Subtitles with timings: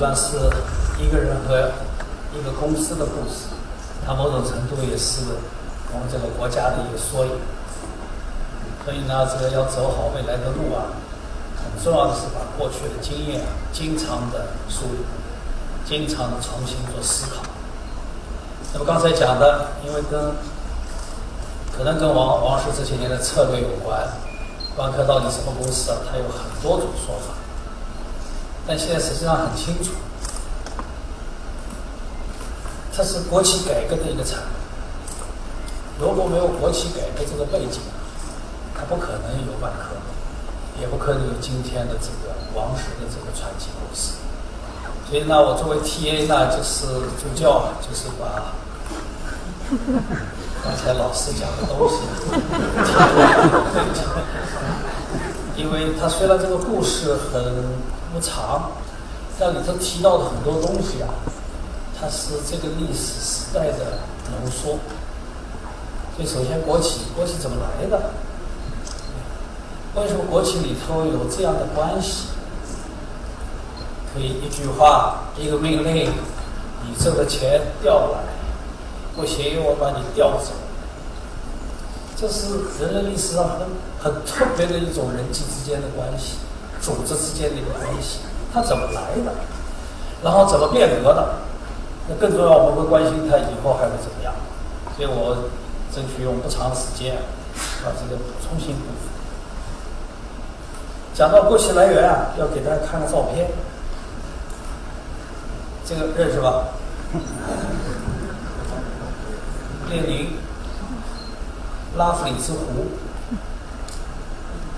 [0.00, 0.38] 虽然是
[0.98, 1.72] 一个人和
[2.32, 3.52] 一个公司的故事，
[4.06, 5.20] 它某种程度也是
[5.92, 7.32] 我们这个国家的一个缩影。
[8.82, 10.88] 所以呢，这个要走好未来的路啊，
[11.54, 13.42] 很重要的是把过去的经验
[13.74, 15.04] 经常的梳理，
[15.84, 17.42] 经常的重新做思考。
[18.72, 20.32] 那么刚才讲的，因为跟
[21.76, 24.00] 可能跟王王石这些年的策略有关，
[24.78, 25.98] 万科到底什么公司啊？
[26.10, 27.36] 它有很多种说法，
[28.70, 29.90] 但现在实际上很清楚，
[32.96, 34.44] 它是国企改革的一个产物。
[35.98, 37.80] 如果没有国企改革这个背景，
[38.72, 39.96] 它不可能有万科，
[40.80, 44.12] 也不可能有今天的这个王石的这个传奇故事。
[45.08, 46.86] 所以呢，我作为 TA 呢，就是
[47.18, 48.54] 助教，就是把
[50.62, 51.96] 刚才老师讲的东西，
[55.60, 57.66] 因为他虽然这个故事很
[58.12, 58.72] 不长，
[59.38, 61.08] 但里头提到的很多东西啊，
[61.98, 64.78] 它是这个历史时代的浓缩。
[66.16, 68.10] 所以，首先国企，国企怎么来的？
[69.94, 72.28] 为什么国企里头有这样的关系？
[74.12, 76.12] 可以一句话，一个命令，
[76.84, 78.18] 你挣的钱调来，
[79.14, 80.52] 不行我把你调走。
[82.16, 82.48] 这是
[82.80, 83.60] 人类历史上很
[83.98, 86.38] 很特别的一种人际之间的关系，
[86.80, 88.20] 组织之间的一个关系。
[88.52, 89.32] 它怎么来的？
[90.22, 91.36] 然后怎么变革的？
[92.08, 94.34] 那更重要，我们会关心它以后还会怎么样。
[94.96, 95.50] 所以我
[95.94, 97.22] 争取用不长时间
[97.84, 98.74] 把这个补充性。
[101.14, 103.50] 讲到过去来源啊，要给大家看个照片，
[105.84, 106.68] 这个认识吧？
[109.90, 110.34] 列宁，
[111.96, 112.86] 拉夫里之湖，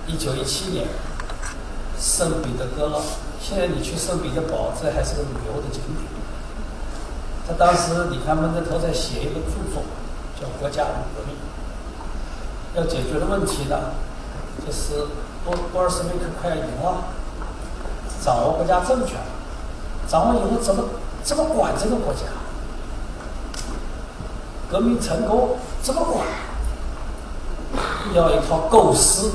[0.06, 0.88] 一九一七年，
[2.02, 3.00] 圣彼得格勒。
[3.40, 6.10] 现在你去圣彼得堡，这还是个旅游的景点。
[7.46, 9.84] 他当时你看闷着头在写一个著作，
[10.40, 10.82] 叫《国家
[11.14, 11.36] 革命》，
[12.76, 13.76] 要解决的问题呢，
[14.66, 15.06] 就是。
[15.44, 17.02] 波波尔什维克快要赢了，
[18.24, 19.16] 掌握国家政权，
[20.06, 20.84] 掌握以后怎么
[21.24, 22.20] 怎么管这个国家？
[24.70, 26.24] 革命成功怎么管？
[28.14, 29.32] 要一套构思。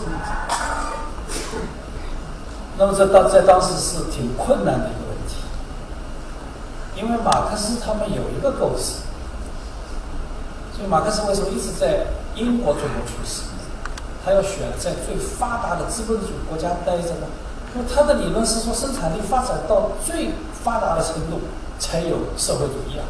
[2.77, 5.35] 那么这当在当时是挺困难的一个问题，
[6.95, 9.01] 因为马克思他们有一个构思，
[10.75, 12.05] 所以马克思为什么一直在
[12.35, 13.41] 英国中国出世？
[14.23, 17.27] 他要选在最发达的资本主义国家待着呢？
[17.73, 20.31] 因为他的理论是说，生产力发展到最
[20.63, 21.39] 发达的程度
[21.79, 23.05] 才有社会主义啊。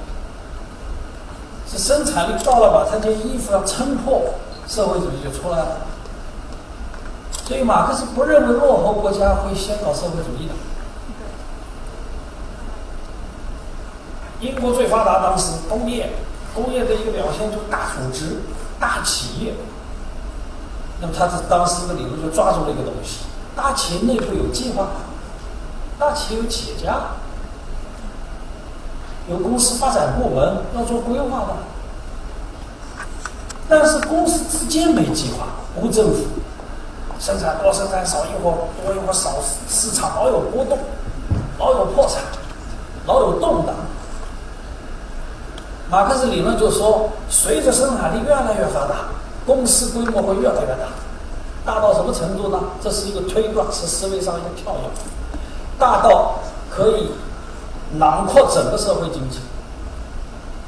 [1.70, 4.24] 是生产力到了，把他件衣服要撑破，
[4.68, 5.78] 社会主义就出来了。
[7.48, 10.54] 所以马克思不认为落后国家会先搞社会主义的。
[14.42, 16.12] 英国最发达当时工业，
[16.54, 18.42] 工业的一个表现就是大组织、
[18.82, 19.54] 大企业。
[21.00, 23.20] 那么他这当时的理论就抓住了一个东西：
[23.56, 24.90] 大企业内部有计划，
[25.98, 27.12] 大企业有企业家，
[29.30, 31.56] 有公司发展部门要做规划的。
[33.70, 36.26] 但是公司之间没计划，无政府，
[37.20, 39.36] 生产多生产少一会儿多一会儿少，
[39.70, 40.78] 市场老有波动，
[41.60, 42.22] 老有破产，
[43.06, 43.76] 老有动荡。
[45.90, 49.08] 马克思理论就说，随着生产力越来越发达。
[49.46, 50.90] 公司规模会越来越大，
[51.64, 52.60] 大到什么程度呢？
[52.84, 55.40] 这是一个推断，是思维上一个跳跃，
[55.80, 56.40] 大到
[56.70, 57.12] 可以
[57.94, 59.40] 囊括整个社会经济，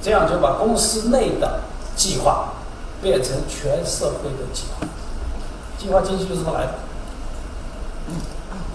[0.02, 1.60] 这样就把公司内的
[1.98, 2.54] 计划
[3.02, 4.88] 变成全社会的计划。
[5.80, 6.74] 计划经济就是这么来的。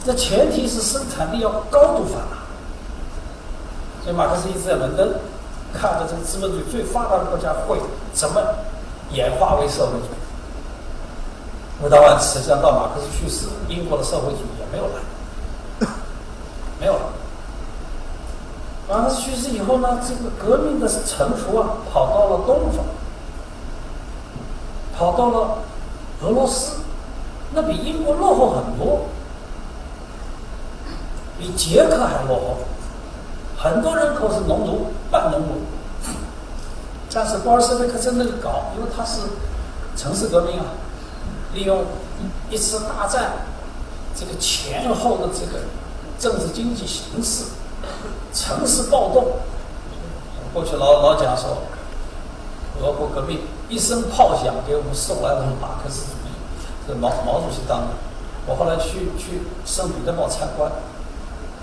[0.07, 2.43] 那前提是生产力要高度发达。
[4.03, 5.21] 所以马克思一直在伦敦，
[5.73, 7.79] 看着这个资本主义最发达的国家会
[8.13, 8.43] 怎么。
[9.13, 10.17] 演化为社会主义。
[11.81, 15.89] 那当然，实际上到马克思去世，英国的社会主义也没有来，
[16.81, 17.01] 没有了。
[18.89, 22.85] 马克思去世以后呢，这个革命的臣服啊，跑到了东方，
[24.97, 25.59] 跑到了
[26.23, 26.79] 俄罗斯，
[27.55, 29.07] 那比英国落后很多，
[31.39, 32.57] 比捷克还落后，
[33.57, 35.63] 很多人口是农奴、半农奴。
[37.17, 39.21] 但是波尔什维克在那里搞，因为他是
[39.97, 40.67] 城市革命啊，
[41.53, 41.85] 利用
[42.51, 43.35] 一次大战
[44.17, 45.63] 这个前后的这个
[46.19, 47.45] 政治经济形势，
[48.33, 49.27] 城市暴动。
[50.53, 51.59] 过去老老讲说，
[52.83, 56.07] 俄国革命一声炮响给我们送来了马克思
[56.87, 57.89] 这毛毛主席当的。
[58.47, 60.71] 我后来去去圣彼得堡参观，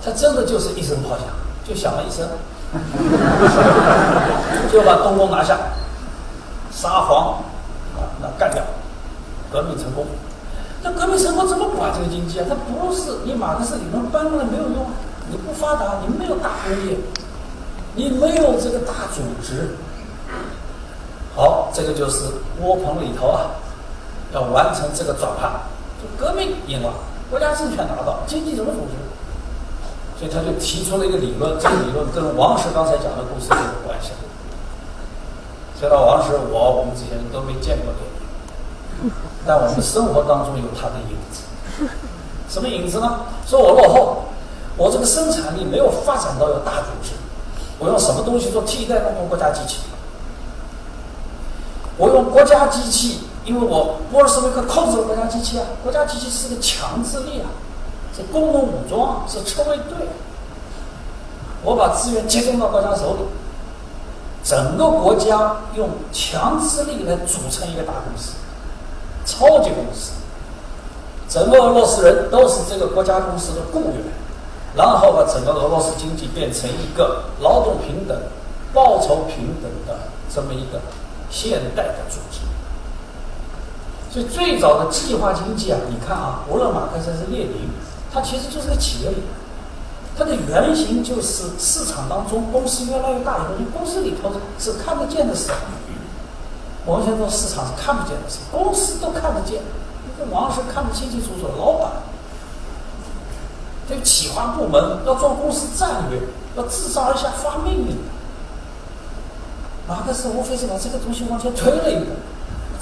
[0.04, 1.28] 他真的就是一声炮响，
[1.64, 2.28] 就响了一声，
[4.72, 5.58] 就把东宫拿下，
[6.72, 7.44] 沙皇
[7.96, 8.64] 啊，那干掉，
[9.52, 10.08] 革命成功。
[10.82, 12.46] 那革命成功怎么管这个经济啊？
[12.50, 14.88] 它不是你马克思理论搬过来没有用，
[15.30, 16.98] 你不发达，你没有大工业，
[17.94, 19.76] 你没有这个大组织。
[21.36, 22.24] 好，这个就是
[22.60, 23.52] 窝棚里头啊，
[24.34, 25.52] 要完成这个转换，
[26.02, 26.94] 就革命赢了，
[27.30, 28.94] 国家政权拿到，经济怎么组织？
[30.20, 34.12] 所以他就提出了一个理论，这个理论跟王石刚才讲的故事有关系。
[35.80, 38.12] 虽然王石我我们这些人都没见过这个。
[39.48, 41.42] 但我们生活当中有他的影子，
[42.48, 43.22] 什么影子呢？
[43.48, 44.26] 说我落后，
[44.78, 47.14] 我这个生产力没有发展到有大组织，
[47.80, 48.98] 我用什么东西做替代？
[49.18, 49.80] 用国家机器。
[51.98, 53.22] 我用国家机器，
[53.52, 57.52] 因为我波尔什维克控制了国家机器啊，国家机器是个强制力啊，
[58.16, 60.08] 是工农武装，是车卫队。
[61.62, 63.26] 我把资源集中到国家手里，
[64.42, 68.36] 整个国家用强制力来组成一个大公司。
[69.26, 70.14] 超级公司，
[71.28, 74.14] 整个俄罗斯人都是这个国家公司的雇员，
[74.78, 78.18] 然后把整个俄罗斯经济变成一个劳动平等、
[78.74, 80.80] 报酬平等的这么一个
[81.30, 82.40] 现代的组织。
[84.12, 87.70] 所以最早的计划经济啊，你看啊，无论马克思还是列宁，
[88.14, 89.28] 它其实就是个企业理论，
[90.18, 94.30] 它的原型就是市场当中公司越来越大以后，公司里头
[94.60, 95.50] 是看得见的事。
[96.86, 99.62] 我们现在市场是看不见的事，公司都看得见。
[100.20, 101.92] 这王石看得清清楚楚，老板，
[103.88, 106.20] 这个企划部门要做公司战略，
[106.58, 107.98] 要自上而下发命令。
[109.88, 112.12] 马克思无非是把这个东西往前推了一步，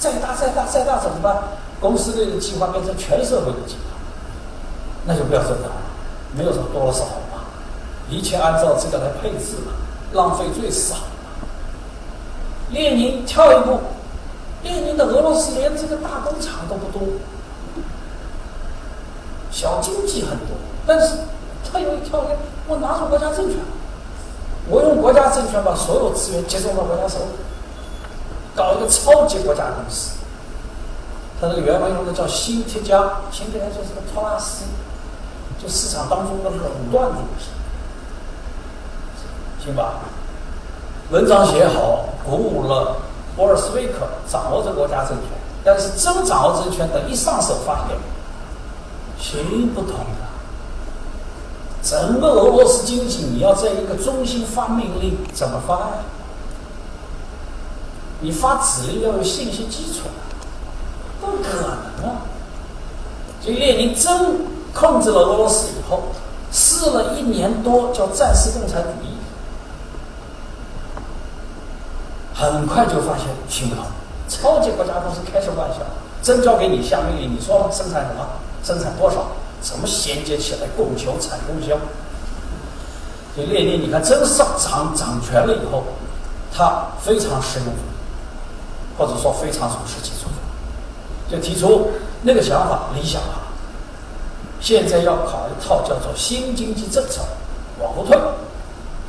[0.00, 1.36] 再大再大再大怎么办？
[1.80, 3.96] 公司类的计划变成全社会的计划，
[5.06, 5.82] 那就不要增长了，
[6.36, 7.44] 没有什么多少嘛，
[8.08, 9.72] 一切按照这个来配置嘛，
[10.12, 10.96] 浪费最少。
[12.70, 13.80] 列宁跳一步，
[14.62, 17.08] 列宁的俄罗斯连这个大工厂都不多，
[19.50, 20.48] 小经济很多，
[20.86, 21.14] 但是
[21.72, 22.36] 他有一跳跃，
[22.68, 23.56] 我拿出国家政权，
[24.68, 27.24] 我用国家政权把所有资源集中到国家手里，
[28.60, 30.18] 搞一个超级国家公司。
[31.40, 34.66] 他这个原文用的叫新铁家，新铁家就是个托拉斯，
[35.58, 36.60] 就市场当中的垄
[36.92, 37.46] 断组织，
[39.64, 40.00] 行吧？
[41.10, 42.96] 文章写好，鼓舞了
[43.34, 45.30] 波尔斯维克掌握着国家政权，
[45.64, 47.96] 但是真掌握政权，的一上手发现
[49.18, 50.28] 行不通的。
[51.82, 55.92] 整个俄罗斯经济，你要在一个中心发命令，怎么发呀？
[58.20, 60.08] 你发指令要有信息基础，
[61.20, 61.62] 不可
[62.02, 62.22] 能啊！
[63.42, 66.02] 所以列宁真控制了俄罗斯以后，
[66.52, 69.08] 试了一年多，叫战时共产主义。
[72.34, 73.84] 很快就发现行不通，
[74.28, 75.78] 超级国家公司开什么玩笑？
[76.22, 78.26] 真交给你下命令，你说生产什么？
[78.62, 79.28] 生产多少？
[79.62, 80.66] 怎么衔接起来？
[80.76, 81.76] 供求、产、供销。
[83.34, 85.84] 所以列宁，你看真上掌掌权了以后，
[86.52, 87.89] 他非常实用主义，
[89.00, 90.28] 或者说非常从实际出，
[91.30, 93.40] 就提出那个想法理想化。
[94.60, 97.22] 现在要考一套叫做新经济政策，
[97.80, 98.14] 往后退。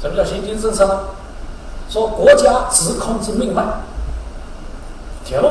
[0.01, 0.97] 什么叫新经济政策呢？
[1.89, 3.61] 说国家只控制命脉，
[5.25, 5.49] 铁路、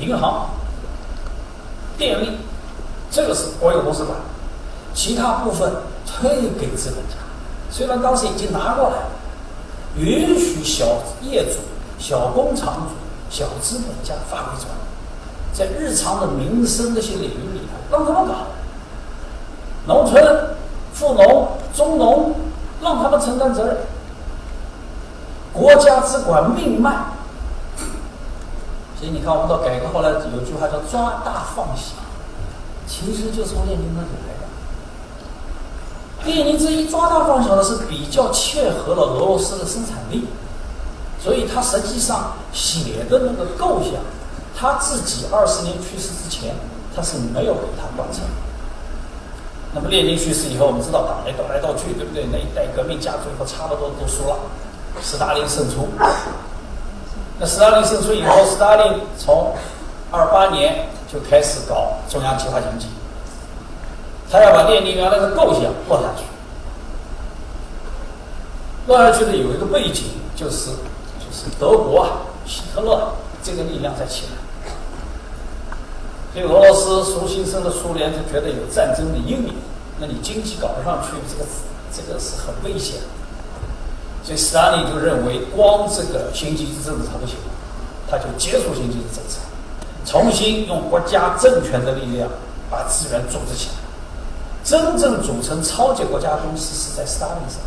[0.00, 0.50] 银行、
[1.96, 2.38] 电力，
[3.08, 4.18] 这个是国有公司管，
[4.94, 5.72] 其他部分
[6.04, 6.28] 推
[6.58, 7.14] 给资本家。
[7.70, 8.96] 虽然当时已经拿过来，
[9.96, 10.84] 允许小
[11.22, 11.60] 业主、
[12.00, 14.76] 小工厂主、小资本家发挥作用，
[15.52, 18.34] 在日常的民生那些领域里头让他们搞，
[19.86, 20.56] 农村、
[20.92, 22.34] 富农、中农，
[22.82, 23.76] 让他们承担责任。
[25.52, 26.90] 国家只管命脉，
[28.98, 31.94] 所以你看，我们到改革后来有句话叫“抓大放小”，
[32.86, 34.46] 其实就是从列宁那里来的。
[36.30, 40.28] 列宁这一抓大放小的是比较切合了俄罗斯的生产力，
[41.22, 43.94] 所以他实际上写的那个构想，
[44.56, 46.54] 他自己二十年去世之前，
[46.94, 48.22] 他是没有给他完成。
[49.74, 52.24] 那么列宁去世以后，我们知道党内斗来斗去，对不对？
[52.30, 54.36] 那一代革命家最后差不多都输了。
[55.02, 55.88] 斯大林胜出，
[57.38, 59.54] 那斯大林胜出以后，斯大林从
[60.10, 62.86] 二八年就开始搞中央计划经济，
[64.30, 66.24] 他要把列宁原来的构想落下去。
[68.86, 70.04] 落下去的有一个背景，
[70.34, 70.70] 就是
[71.58, 72.08] 德国啊，
[72.46, 73.12] 希特勒
[73.42, 74.32] 这个力量在起来，
[76.32, 79.54] 所以俄罗斯苏新生的苏联就觉得有战争的阴影，
[79.98, 81.48] 那你经济搞不上去，这个
[81.92, 83.00] 这个是很危险。
[84.22, 87.36] 所以斯大林就认为，光这个新经济政策不行，
[88.10, 89.38] 他就结束新经济政策，
[90.04, 92.28] 重新用国家政权的力量
[92.68, 93.74] 把资源组织起来。
[94.64, 97.60] 真正组成超级国家公司是在斯大林上。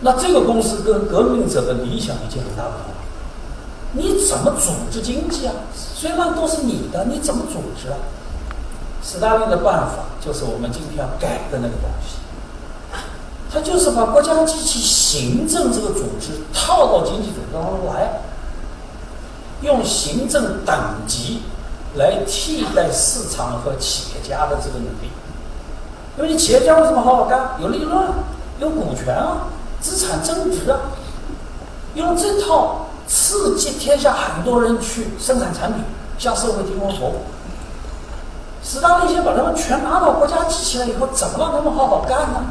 [0.00, 2.96] 那这个公司跟革命者的理想已经很大不同了。
[3.92, 5.54] 你怎么组织经济啊？
[5.74, 7.96] 虽然都是你的，你怎么组织啊？
[9.02, 12.16] 斯大林的办法就是我们今天要改的那个东西，
[13.52, 18.20] 他就是把国家机器行政这个组织套到经济组织当中来，
[19.62, 20.76] 用行政等
[21.06, 21.42] 级
[21.94, 25.08] 来替代市场和企业家的这个能力。
[26.18, 27.56] 因为你企业家为什么好好干？
[27.60, 27.96] 有利润，
[28.58, 29.46] 有股权啊，
[29.86, 30.80] 资产增值啊，
[31.94, 35.84] 用这套刺激天下很多人去生产产品，
[36.18, 37.14] 向社会提供服务。
[38.64, 42.42] 斯大林先把他们全拿到国家机器了以后，怎么让他们好好干呢？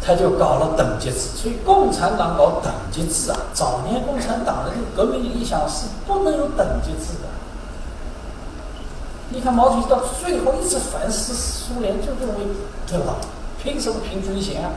[0.00, 3.36] 他就搞了等级制，所以共产党搞等级制啊。
[3.52, 7.28] 早年共产党的这个革命理想是不能有等级制的。
[9.30, 12.46] 你看毛主席到最后一次反思苏联，就认为
[12.86, 13.16] 对吧？
[13.60, 14.70] 凭什么平均线啊？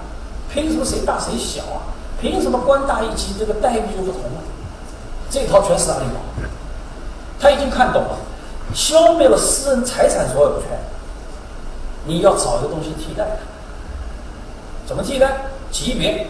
[0.52, 1.82] 凭什么谁大谁小啊？
[2.20, 4.44] 凭什么官大一级这个待遇就不同啊？
[5.30, 6.16] 这套全是斯大林搞，
[7.40, 8.18] 他已经看懂了。
[8.74, 10.68] 消灭了私人财产所有权，
[12.06, 13.38] 你要找一个东西替代。
[14.88, 15.46] 怎么替代？
[15.72, 16.28] 级别，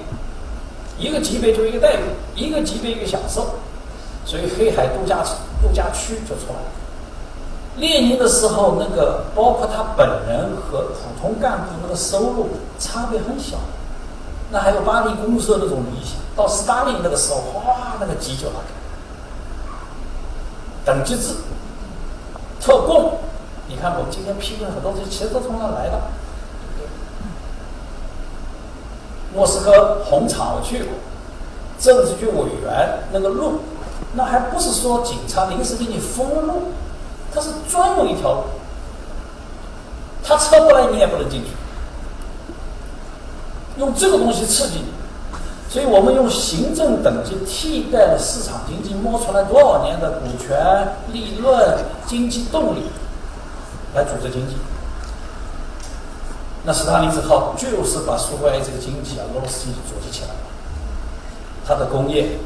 [0.97, 2.03] 一个级别就一个待遇，
[2.35, 3.55] 一个级别一个享受。
[4.25, 5.23] 所以黑海度假
[5.61, 6.67] 度假区就出来了。
[7.77, 13.57] 列宁的时候，那个包括他本人和普通干部那个收入差别很小，
[14.51, 16.17] 那还有巴黎公社那种理想。
[16.35, 18.71] 到斯大林那个时候，哗，那个级就拉开，
[20.85, 21.35] 等级制。
[22.61, 23.19] 特供，
[23.67, 26.01] 你看我们今天批评很多东西，其实都从那来的。
[29.33, 30.93] 莫斯科红场我去过，
[31.77, 33.59] 政治局委员那个路，
[34.13, 36.71] 那还不是说警察临时给你封路，
[37.33, 38.43] 它是专用一条路，
[40.23, 41.51] 他车不来你也不能进去，
[43.79, 44.85] 用这个东西刺激你。
[45.71, 52.85] 所以我们用行政等级替代了市场经济，摸出来多少年的股权、利润、经济动力
[53.93, 54.55] 来组织经济。
[56.65, 60.35] 那斯大林这套就是把苏维埃这个经济啊、俄罗斯经济组织起来了。
[61.67, 62.37] 他的工业、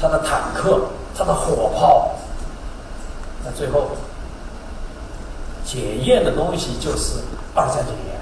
[0.00, 0.82] 他的坦克、
[1.16, 2.12] 他的火炮，
[3.44, 3.88] 那最后
[5.64, 7.18] 检验的东西就是
[7.56, 8.17] 二战检验。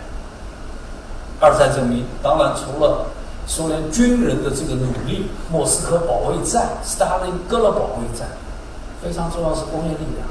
[1.41, 3.07] 二战证明，当然除了。
[3.49, 8.27] 苏联军人的这个努力，莫斯科保卫战、斯大林格勒保卫战，
[9.01, 10.27] 非常重要是工业力量。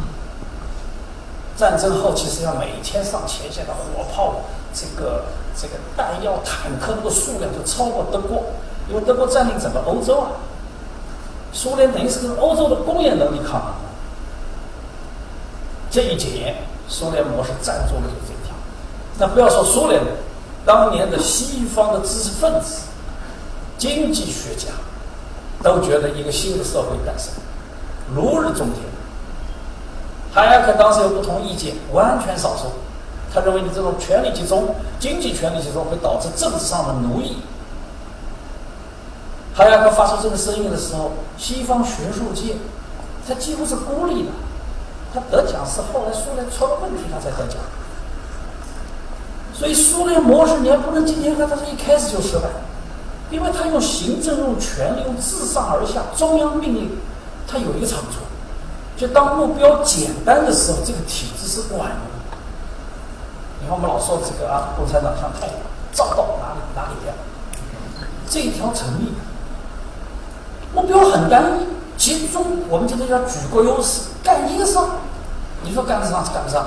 [1.55, 4.41] 战争后期是要每天上前线的火炮，
[4.73, 5.23] 这个
[5.55, 8.43] 这个弹药、坦克那个数量就超过德国，
[8.89, 10.31] 因为德国占领整个欧洲啊。
[11.53, 13.71] 苏联等于是跟欧洲的工业能力抗衡。
[15.89, 16.55] 这一检验，
[16.89, 18.53] 苏联模式站住了就这一条。
[19.17, 20.03] 那不要说苏联，
[20.65, 22.81] 当年的西方的知识分子。
[23.77, 24.69] 经济学家
[25.61, 27.33] 都觉得一个新的社会诞生，
[28.15, 28.77] 如日中天。
[30.33, 32.71] 海尔克当时有不同意见，完全少数。
[33.33, 37.35] 他认为你这种权力集中、经济权力集中会导致政治上的奴役。
[39.53, 42.55] 海尔克发出这个声音的时候，西方学术界
[43.27, 44.29] 他几乎是孤立的。
[45.13, 47.57] 他得奖是后来苏联出了问题他才得奖。
[49.57, 52.49] 所以苏联模式你还不能今天看，它是一开始就失败。
[53.31, 56.91] 因为它用行政、用权力、用自上而下中央命令，
[57.47, 58.19] 它有一个长处，
[58.95, 62.37] 就当目标简单的时候，这个体制是管用的。
[63.59, 65.55] 你看我们老说这个啊，共产党像太阳，
[65.91, 67.15] 照到哪里哪里亮，
[68.29, 69.13] 这一条成立。
[70.73, 74.77] 目标很单一，集中，我们今天叫举国优势，干一个事，
[75.63, 76.63] 你说干得上是干不上，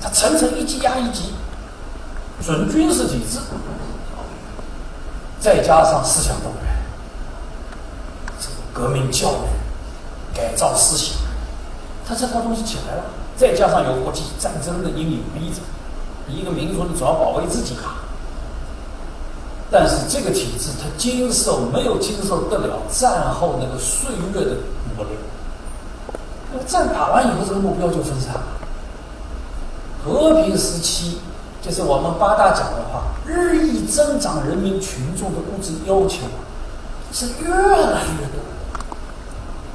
[0.00, 1.32] 他层层一级压一级，
[2.44, 3.38] 准军事体制。
[5.40, 6.76] 再加上思想动员，
[8.40, 11.16] 这个革命教育、改造思想，
[12.04, 13.04] 他这套东西起来了。
[13.36, 15.60] 再加上有国际战争的阴影逼着，
[16.26, 18.02] 一个民族你总要保卫自己啊。
[19.70, 24.56] 但是这个体制它经受没有经受得了战后那个岁月的
[24.96, 25.16] 磨练。
[26.52, 28.42] 那战打完以后，这个目标就分散了。
[30.04, 31.20] 和平时期。
[31.60, 36.26] 就是我们八大讲的话，日益增长人民群众的物质要求
[37.12, 38.40] 是越来越多，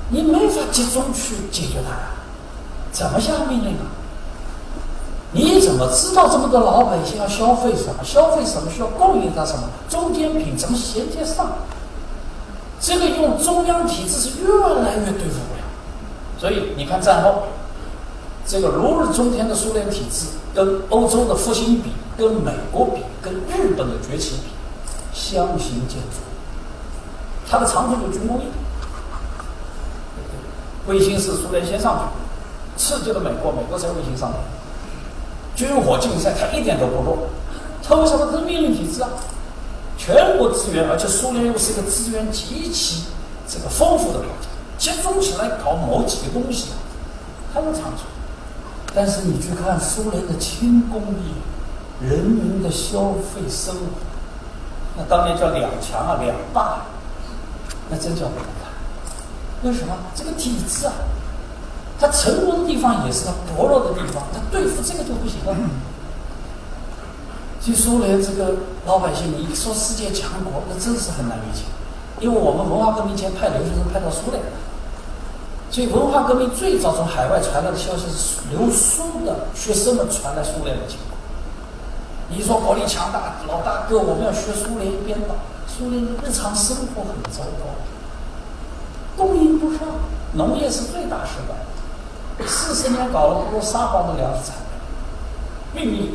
[0.09, 2.11] 你没法集中去解决它呀，
[2.91, 3.91] 怎么下命令啊？
[5.35, 8.03] 你怎么知道这么多老百姓要消费什么？
[8.03, 9.63] 消费什么需要供应他什么？
[9.89, 11.53] 中间品怎么衔接上？
[12.79, 15.63] 这个用中央体制是越来越对付不了。
[16.37, 17.43] 所以你看战后，
[18.45, 24.51] 这个如日中天的苏联体制，跟欧洲的复兴比，跟美国比，跟日本的崛起比，
[25.13, 26.19] 相形见绌。
[27.49, 28.45] 它的长处就军工业，
[30.87, 32.11] 卫星是苏联先上
[32.77, 34.35] 去，刺激了美国，美国才卫星上来。
[35.55, 37.29] 军火竞赛，它一点都不弱。
[37.81, 38.31] 它为什么？
[38.31, 39.09] 是命令体制啊，
[39.97, 43.03] 全国资源，而且苏联又是一个资源极其
[43.47, 44.47] 这个丰富的国家，
[44.77, 46.69] 集中起来搞某几个东西，
[47.53, 48.03] 它的长处。
[48.93, 53.81] 但是你去看苏联的轻工业，人民的消费生活，
[54.97, 56.83] 那当年叫两强啊，两霸，
[57.89, 58.71] 那真叫不能看。
[59.63, 59.95] 为什么？
[60.13, 60.93] 这个体制啊。
[61.99, 65.55] 它成功的地方也是它薄弱的地方，它对付这个就不行了。
[67.61, 71.63] 所以苏联这个老百姓，你一说世界强国，那真是很难理解。
[72.19, 74.43] 因为我们文化革命前派留学生派到苏联，
[75.73, 81.19] 所以文化革命最早从海外传来的消息是留苏的学生们传来苏联的情况。
[82.29, 85.33] 你说国力强大，老大哥，我们要学苏联一边倒，
[85.67, 87.73] 苏联的日常生活很糟糕，
[89.17, 89.79] 供应不上，
[90.33, 92.45] 农业是最大失败。
[92.45, 94.57] 四十年搞了不如撒谎的粮食产
[95.73, 96.11] 量，秘密，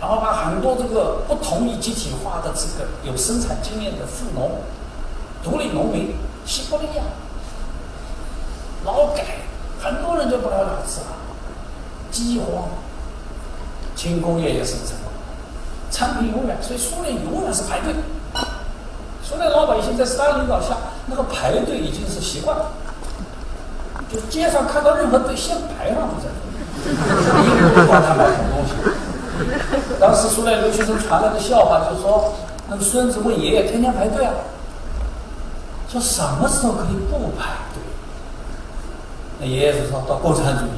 [0.00, 4.60] 然后把很多这个不同意集体化的这个有生产经验的富农、
[5.42, 6.14] 独立农民，
[6.46, 7.02] 西伯利亚，
[8.84, 9.24] 劳改，
[9.80, 11.06] 很多人就不了了之了。
[12.10, 12.68] 饥荒，
[13.94, 15.12] 轻工业也是成功，
[15.90, 17.94] 产品永远，所以苏联永远是排队。
[19.22, 22.72] 苏联老百姓在斯大林领导下，那个排队已经是习惯了。
[24.12, 26.90] 就街上看到任何队，先排上去再说，
[27.44, 28.72] 一个不管他买什么东西。
[30.00, 32.34] 当时苏联留学生传来的笑话，就是说
[32.68, 34.32] 那个孙子问爷爷：“天天排队啊？”
[35.88, 37.79] 说什么时候可以不排队？
[39.40, 40.70] 那爷爷就说到共产主义。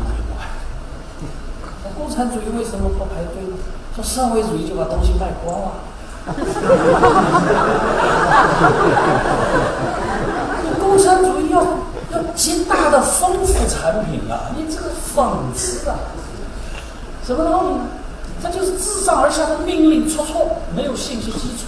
[1.85, 3.57] 那共产主义为什么不排队呢？
[3.95, 5.73] 说社会主义就把东西卖光了。
[10.81, 11.63] 共产主义要。
[12.13, 14.53] 要极大的丰富产品啊！
[14.55, 15.97] 你这个讽刺啊！
[17.27, 17.87] 什么道理呢？
[18.43, 21.65] 这就是自上而下的命令出错，没有信息基础，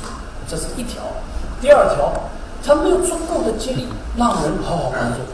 [0.46, 1.02] 这是一条。
[1.62, 2.12] 第二条，
[2.62, 5.24] 他没有足够的激励让人好好工作。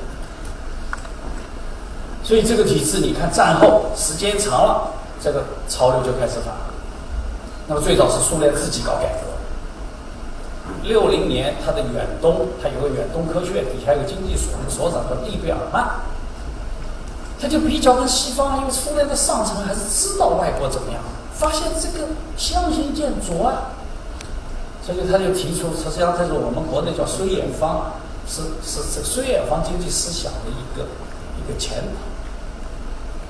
[2.30, 6.70] 所以这个体制，你看战后时间长了，这个潮流就开始反了。
[7.66, 9.26] 那么最早是苏联自己搞改革。
[10.84, 16.02] 六零年，他的远东，他有个远东科学院，底下有个经济所，所长叫利贝尔曼，
[17.42, 21.02] 他就比较跟西方，因为苏联的上层还是知道外国怎么样，
[21.34, 23.74] 发现这个相形见绌啊，
[24.86, 27.94] 所以他就提出，实际上这是我们国内叫孙远方，
[28.28, 30.84] 是是这绥远方经济思想的一个
[31.42, 31.98] 一个前导，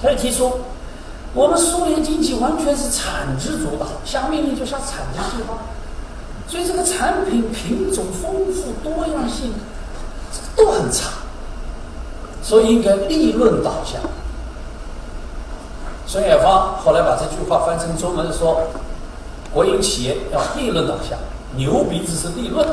[0.02, 0.50] 他就提出，
[1.34, 5.58] 我们苏联经济完全是产值主导，下命令就下产值计划。
[6.48, 9.52] 所以这个产品品种丰富多样性，
[10.56, 11.10] 都很差，
[12.42, 14.00] 所以应该利润导向。
[16.06, 18.62] 孙远芳后来把这句话翻成中文说：
[19.52, 21.16] 国营企业要利润导向，
[21.54, 22.66] 牛鼻子是利润，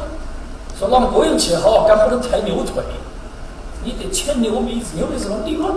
[0.79, 2.83] 说让国营企业好好干，不能抬牛腿，
[3.83, 5.71] 你得牵牛鼻子，牛鼻子什么利润？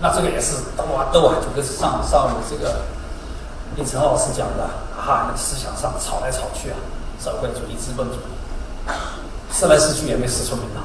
[0.00, 2.80] 那这个也是斗啊斗啊，就跟上上午这个
[3.76, 4.68] 李晨老师讲的。
[4.98, 6.76] 啊，思想上吵来吵去啊，
[7.18, 8.92] 社会主义、资本主义，
[9.50, 10.82] 试来试去也没试出名堂。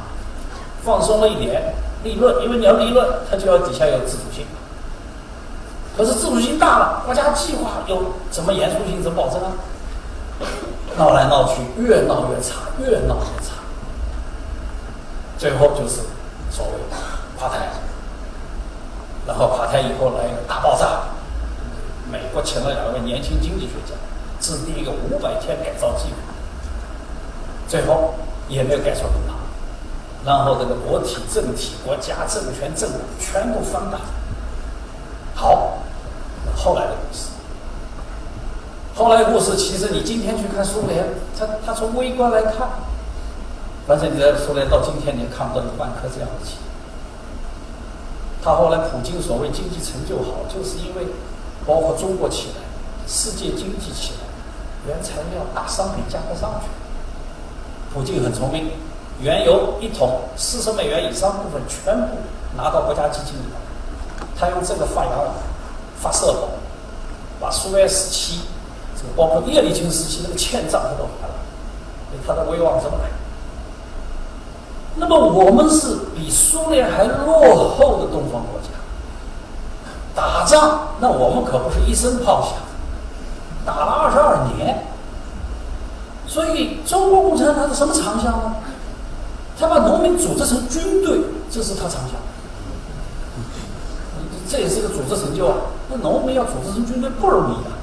[0.82, 1.73] 放松了一点，
[2.04, 4.45] 利润，因为你要利润，它就要底下有自主性。
[5.97, 9.52] 可是自主性大了，国家计划有怎么严肃性怎么保证啊？
[10.95, 13.56] 闹来闹去，越闹越差，越闹越差，
[15.38, 16.02] 最后就是
[16.49, 16.71] 所谓
[17.38, 17.67] 垮台。
[19.27, 21.03] 然后垮台以后来大爆炸，
[22.12, 23.93] 美国请了两位年轻经济学家。
[24.41, 26.33] 制定一个五百天改造计划，
[27.65, 28.13] 最后
[28.49, 29.38] 也没有改出名堂，
[30.25, 34.01] 然后这个国体、政体、国家、政权、政府全部翻版。
[35.33, 35.77] 好，
[36.57, 37.29] 后来的故事，
[38.93, 41.05] 后来的故事其实你今天去看苏联，
[41.39, 42.67] 他他从微观来看，
[43.88, 46.72] 反正你在苏联到今天你也看不到有万科这样的企业。
[48.43, 51.08] 他后来普京所谓经济成就好，就是因为
[51.65, 52.62] 包括中国起来，
[53.08, 54.19] 世界经济起来。
[54.86, 56.67] 原材料大商品价格上去，
[57.93, 58.69] 普京很聪明，
[59.21, 62.17] 原油一桶四十美元以上部分全部
[62.58, 63.45] 拿到国家基金里，
[64.38, 65.36] 他用这个发洋网，
[66.01, 66.49] 发社保，
[67.39, 68.41] 把苏维埃时期，
[68.97, 71.34] 这个包括叶利钦时期那个欠账他都还了，
[72.27, 73.06] 他的威望这么大。
[74.95, 78.69] 那么我们是比苏联还落后的东方国家，
[80.15, 82.53] 打仗那我们可不是一声炮响，
[83.65, 84.86] 打了二十二年。
[86.27, 88.56] 所以中国共产党是什么长项呢？
[89.60, 91.19] 他把农民组织成军队，
[91.51, 92.12] 这是他长项。
[94.49, 95.56] 这也是个组织成就啊！
[95.89, 97.73] 那农民要组织成军队不容易啊。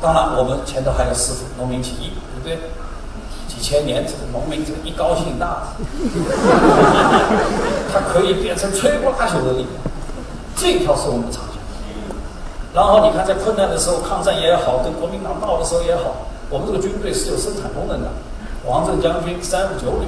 [0.00, 2.70] 当然，我们前头还有师傅农民起义，对不对？
[3.58, 5.74] 几千年，这个农民这个一高兴大，
[7.92, 9.82] 他可以变成摧枯拉朽的力量。
[10.54, 11.58] 这条是我们的长项。
[12.72, 18.08] 然后你看，在困难的时候抗战也好，跟国民党闹的时候也好，我们这个军队是有生产功能的。
[18.64, 20.06] 王震将军三五九旅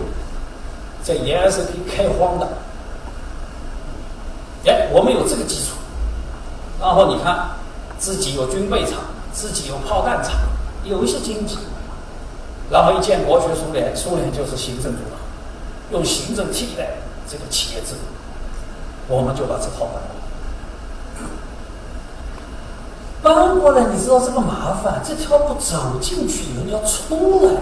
[1.03, 2.47] 在延安是可以开荒的。
[4.67, 5.75] 哎，我们有这个基础。
[6.81, 7.51] 然后你看，
[7.99, 9.01] 自己有军备厂，
[9.33, 10.35] 自己有炮弹厂，
[10.85, 11.59] 有一些经济。
[12.71, 15.17] 然后一建国学苏联，苏联就是行政主导，
[15.91, 18.01] 用行政替代这个企业制度，
[19.09, 20.21] 我们就把这套搬过来。
[23.23, 27.61] 搬过来，你知道这个麻烦，这条路走进去以后你要出来，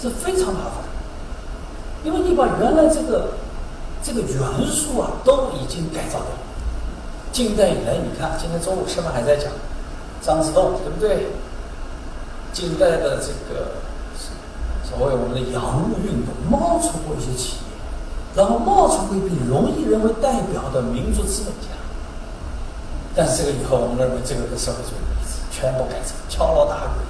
[0.00, 0.84] 是非常麻烦。
[2.04, 3.30] 因为你把原来这个
[4.04, 4.38] 这个元
[4.70, 6.38] 素啊都已经改造掉了。
[7.32, 9.50] 近代以来，你看今天中午吃饭还在讲
[10.22, 11.26] 张之洞，对不对？
[12.52, 13.82] 近代的这个。
[14.96, 17.74] 所谓我们的洋务运动冒出过一些企业，
[18.36, 21.74] 然后冒出过一批容易人为代表的民族资本家。
[23.14, 27.02] 但是这个以后，我们认为这个跟社会主义一致，全部改成敲锣打鼓，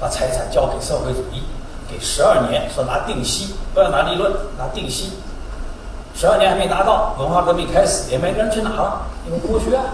[0.00, 1.42] 把财产交给社会主义，
[1.88, 5.12] 给十二年，说拿定息，不要拿利润，拿定息。
[6.14, 9.84] 十二年还没拿到，文化革命开始，也没人去拿了，因为剥削啊。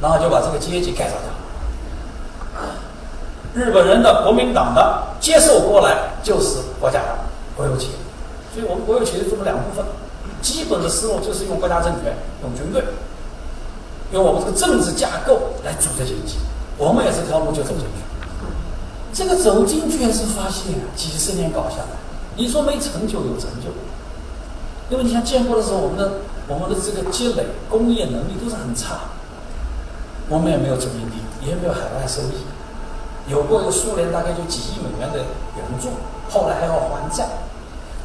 [0.00, 2.62] 然后就把这个阶级改造掉。
[3.54, 7.16] 日本人的国民党的接受过来就是国家党、
[7.56, 7.92] 国有企业，
[8.54, 9.84] 所以我们国有企业分了两部分，
[10.40, 12.84] 基本的思路就是用国家政权、用军队，
[14.12, 16.36] 用我们这个政治架构来组织经济。
[16.76, 17.84] 我们也是条路就走进去，
[19.12, 21.98] 这个走进去是发现几十年搞下来，
[22.36, 23.70] 你说没成就有成就，
[24.88, 26.12] 因为你像建国的时候，我们的
[26.46, 29.10] 我们的这个积累工业能力都是很差，
[30.28, 32.46] 我们也没有殖民地，也没有海外收益。
[33.28, 35.88] 有过一个苏联，大概就几亿美元的援助，
[36.30, 37.28] 后来还要还债，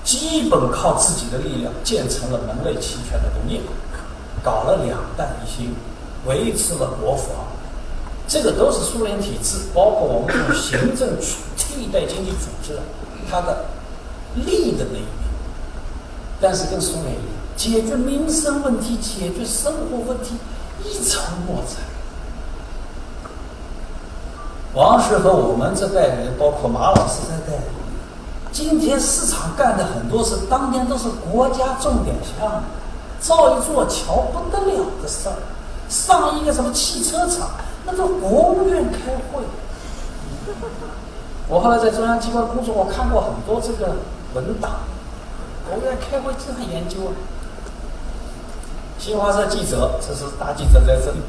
[0.03, 3.61] 基本靠自己的力量建成了门类齐全的工业，
[4.43, 5.73] 搞了两弹一星，
[6.25, 7.29] 维持了国防，
[8.27, 11.17] 这个都是苏联体制，包括我们用行政
[11.55, 12.77] 替代经济组织，
[13.31, 13.65] 它的
[14.35, 15.07] 利的那一面。
[16.41, 20.35] 但是跟苏联一样，解决民生问题、解决生活问题
[20.83, 21.77] 一筹莫展。
[24.73, 27.59] 王石和我们这代人，包括马老师这代，
[28.51, 32.61] 今天市场干的很多事，当年都是国家重点项目，
[33.19, 35.35] 造一座桥不得了的事儿，
[35.87, 37.51] 上一个什么汽车厂，
[37.85, 39.43] 那都国务院开会。
[41.47, 43.97] 我后来在中央机关工作，我看过很多这个
[44.33, 44.71] 文档，
[45.69, 47.13] 国务院开会经常研究啊。
[48.97, 51.19] 新华社记者，这是大记者在这里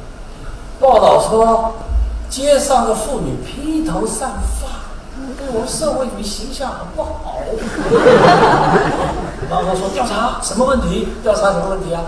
[0.79, 1.73] 报道说。
[2.29, 4.67] 街上的妇女披头散发，
[5.37, 7.41] 对我们社会主义形象很不好。
[9.49, 11.07] 然后说调查什么问题？
[11.23, 12.01] 调查什么问题啊？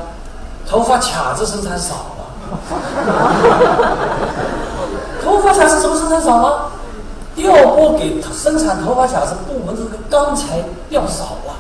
[0.68, 2.26] 头发卡子生产少了。
[5.24, 6.72] 头发卡子怎么生产少了？
[7.36, 11.54] 调拨给生产头发卡子部门这个钢材调少了。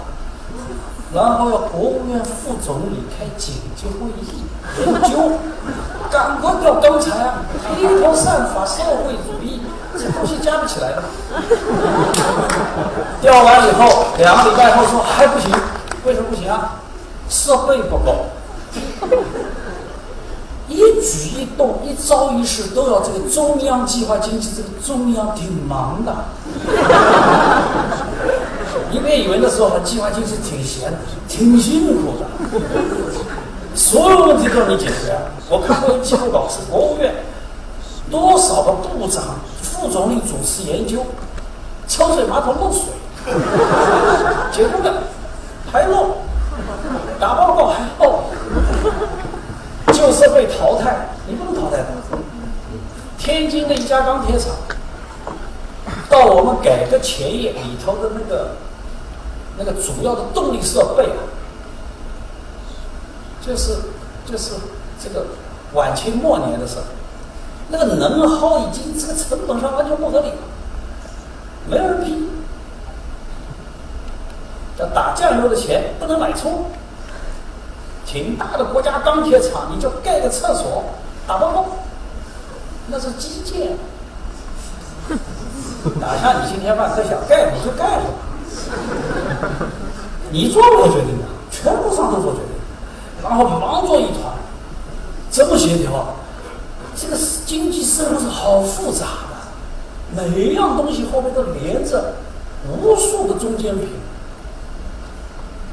[1.13, 4.43] 然后要国务院副总理开紧急会议
[4.79, 5.31] 研究，
[6.11, 7.43] 赶快调钢材啊！
[7.75, 9.61] 披头散发，社会主义
[9.97, 11.03] 这东西加不起来的。
[13.21, 15.49] 调完以后，两个礼拜后说还不行，
[16.05, 16.79] 为什么不行啊？
[17.29, 18.27] 设备不够，
[20.69, 26.13] 一举一动、一招一式都要这个中央计划经济，这个中央挺忙的。
[28.91, 32.25] 一边以为那时候计划经济挺闲的，挺辛苦的，
[33.77, 35.15] 所有问题都要你解决。
[35.49, 37.13] 我看过一记录稿，是国务院
[38.09, 41.05] 多少个部长、副总理主持研究，
[41.87, 42.81] 抽水马桶漏水，
[44.51, 45.03] 结果呢
[45.71, 46.17] 还漏，
[47.19, 48.23] 打报告还漏，
[49.93, 51.85] 旧设备淘汰，你不能淘汰。
[53.17, 54.55] 天津的一家钢铁厂，
[56.09, 58.55] 到我们改革前夜里头的那个。
[59.59, 61.17] 那个主要的动力设备啊，
[63.47, 63.77] 就是
[64.29, 64.51] 就是
[65.01, 65.25] 这个
[65.73, 66.83] 晚清末年的时候，
[67.69, 70.33] 那个能耗已经这个成本上完全不合理，
[71.69, 72.27] 没人批。
[74.79, 76.65] 要打酱油的钱不能买葱，
[78.05, 80.83] 挺大的国家钢铁厂，你就盖个厕所
[81.25, 81.65] 打包够，
[82.87, 83.75] 那是基建。
[85.99, 88.03] 哪像你今天万科想盖你就盖了，
[90.29, 92.46] 你做不了决定的，全部上头做决定，
[93.29, 94.33] 然后忙作一团，
[95.31, 96.15] 这么协调，
[96.95, 102.15] 这个经济生活是好复杂的，每一样东西后面都连着
[102.69, 103.89] 无数个中间品。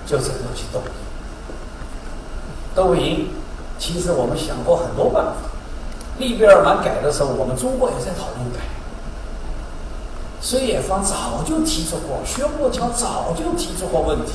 [0.06, 0.86] 就这个东西斗赢，
[2.74, 3.28] 斗赢。
[3.78, 5.32] 其实我们想过很多办法。
[6.18, 8.60] 利比尔曼改的时候，我们中国也在讨论改。
[10.40, 14.32] 孙冶方早就提出过，薛过桥早就提出过问题。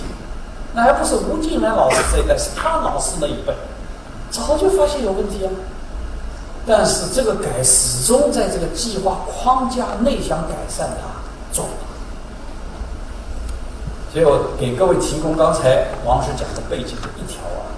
[0.73, 3.53] 那还不是吴敬琏老师这一代，是他老师那一辈，
[4.29, 5.51] 早就发现有问题啊。
[6.67, 11.08] 但是这个改始终在这个计划框架内想改善它
[11.51, 11.65] 做。
[14.13, 17.69] 所以我给各位提供刚才王石讲的背景的一条啊，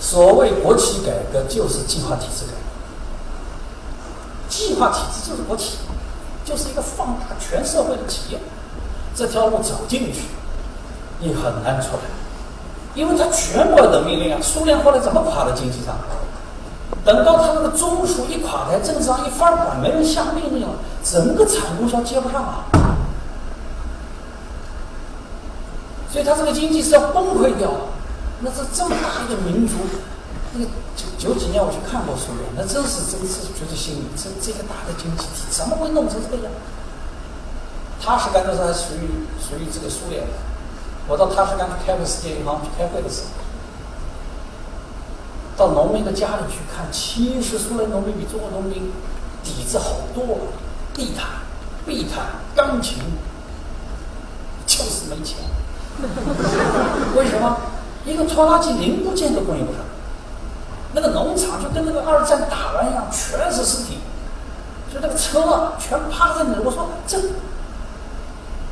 [0.00, 2.58] 所谓国企改革就是计划体制改革，
[4.48, 5.78] 计划体制就是国企，
[6.44, 8.38] 就是一个放大全社会的企业，
[9.14, 10.22] 这条路走进去，
[11.20, 12.02] 你很难出来，
[12.94, 14.40] 因为他全部的命令啊。
[14.42, 15.94] 苏联后来怎么垮的经济上？
[17.04, 22.64] 等到他那个中枢一垮台，政治上一翻版，没人下命令了，整个产供销接不上啊。
[26.12, 27.70] 所以他这个经济是要崩溃掉，
[28.40, 29.74] 那是这么大一个民族，
[30.52, 36.52] 那个九九几年我去看过苏联，那真是真是觉得心里这这个大的经济体怎么会弄成这个样？
[38.02, 40.32] 他是干的时候还属于属于这个苏联的，
[41.10, 43.26] 我到塔什干去开个世界银行去开会的时候，
[45.56, 48.92] 到农民的家里去看，其实苏联农民比中国农民
[49.42, 50.52] 底子好多了，
[50.94, 51.26] 地毯、
[51.84, 52.98] 壁毯、钢琴，
[54.64, 55.38] 就是没钱。
[57.16, 57.56] 为什么？
[58.06, 59.80] 一个拖拉机零部件都供应不上，
[60.94, 63.98] 那个农场就跟那个二战打完一样，全是尸体，
[64.94, 66.60] 就那个车，全趴在那里。
[66.64, 67.18] 我说这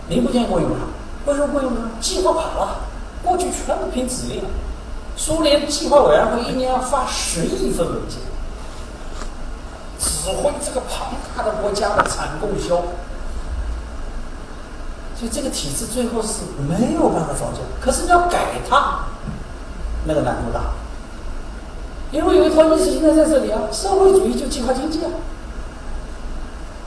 [0.08, 0.84] 零部件供应不上，
[1.28, 1.90] 为什么供应不上？
[2.00, 2.80] 计划垮了，
[3.22, 4.42] 过去全部凭指令。
[5.14, 8.18] 苏联计划委员会一年要发十亿份文件，
[9.98, 12.76] 指挥这个庞大的国家的产供销。
[15.16, 19.00] 所以这个体制最后是没有办法造就，可是你要改它，
[20.06, 20.60] 那个难度大，
[22.12, 25.10] 因为有一套意识形态在这里啊，社会主义就计划经济啊，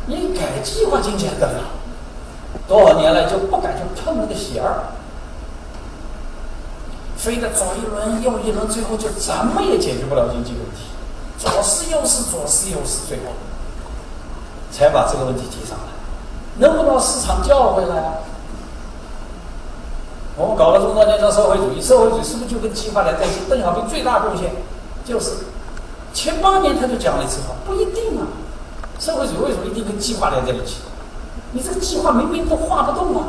[0.06, 1.64] 你改计划经济还得了？
[2.72, 4.96] 多少年来就不敢去碰那个弦儿，
[7.18, 10.88] 非得左一轮右一轮，最后就怎么也解决不了经济问题，
[11.38, 13.34] 左思右思左思右思，最后
[14.72, 15.84] 才把这个问题提上来。
[16.60, 18.22] 能不能市场叫回来？
[20.38, 23.42] 我们搞了这么多年叫社会主义，社会主义是不是就跟计划来在一起？
[23.50, 24.50] 邓小平最大贡献
[25.04, 25.32] 就是
[26.14, 28.24] 前八年他就讲了一次话，不一定啊。
[28.98, 30.78] 社会主义为什么一定跟计划连在一起？
[31.54, 33.28] 你这个计划明明都画不动啊，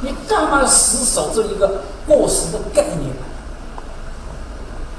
[0.00, 3.12] 你干嘛死守这一个过时的概念？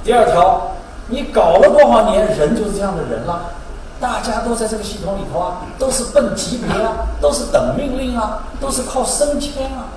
[0.04, 0.72] 第二条，
[1.08, 3.52] 你搞了多少年，人就是这样的人了。
[4.00, 9.94] 大家都在这个系统里头啊，都是奔级别啊，都是等命令啊，都是靠升迁啊，